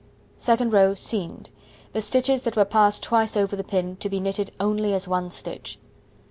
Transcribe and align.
Second 0.39 0.73
row: 0.73 0.95
Seamed. 0.95 1.51
The 1.93 2.01
stitches 2.01 2.41
that 2.41 2.55
were 2.55 2.65
passed 2.65 3.03
twice 3.03 3.37
over 3.37 3.55
the 3.55 3.63
pin 3.63 3.97
to 3.97 4.09
be 4.09 4.19
knitted 4.19 4.49
only 4.59 4.95
as 4.95 5.07
1 5.07 5.29
stitch. 5.29 5.77